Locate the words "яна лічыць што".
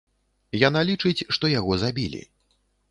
0.61-1.55